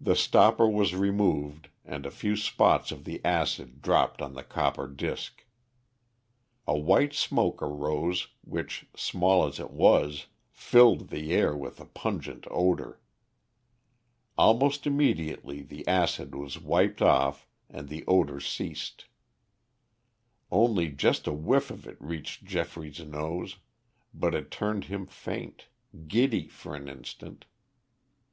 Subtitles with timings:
[0.00, 4.86] The stopper was removed and a few spots of the acid dropped on the copper
[4.86, 5.44] disc.
[6.68, 12.46] A white smoke arose, which, small as it was, filled the air with a pungent
[12.48, 13.00] odor.
[14.38, 19.06] Almost immediately the acid was wiped off and the odor ceased.
[20.52, 23.56] Only just a whiff of it reached Geoffrey's nose,
[24.14, 25.66] but it turned him faint
[26.06, 27.46] giddy for an instant.